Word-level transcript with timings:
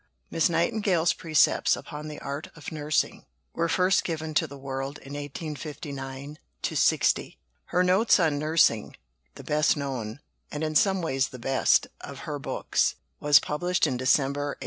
Miss 0.31 0.49
Nightingale's 0.49 1.13
precepts 1.13 1.75
upon 1.75 2.07
the 2.07 2.17
Art 2.21 2.49
of 2.55 2.71
Nursing 2.71 3.23
were 3.53 3.69
first 3.69 4.03
given 4.03 4.33
to 4.33 4.47
the 4.47 4.57
world 4.57 4.97
in 4.97 5.13
1859 5.13 6.39
60. 6.63 7.37
Her 7.65 7.83
Notes 7.83 8.19
on 8.19 8.39
Nursing 8.39 8.95
the 9.35 9.43
best 9.43 9.77
known, 9.77 10.19
and 10.51 10.63
in 10.63 10.73
some 10.73 11.03
ways 11.03 11.27
the 11.29 11.37
best, 11.37 11.85
of 12.01 12.21
her 12.21 12.39
books 12.39 12.95
was 13.19 13.39
published 13.39 13.85
in 13.85 13.95
December 13.95 14.39
1859. 14.57 14.59